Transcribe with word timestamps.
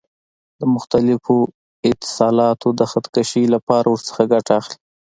د 0.59 0.61
مختلفو 0.75 1.35
اتصالاتو 1.91 2.67
د 2.79 2.81
خط 2.91 3.05
کشۍ 3.15 3.45
لپاره 3.53 3.87
ورڅخه 3.89 4.23
ګټه 4.33 4.51
اخلي. 4.59 4.77